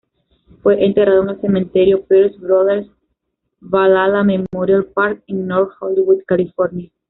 Fue 0.63 0.83
enterrado 0.83 1.21
en 1.21 1.29
el 1.29 1.41
Cementerio 1.41 2.03
Pierce 2.07 2.35
Brothers 2.39 2.87
Valhalla 3.59 4.23
Memorial 4.23 4.85
Park, 4.85 5.23
en 5.27 5.45
North 5.45 5.73
Hollywood, 5.79 6.23
California. 6.25 6.89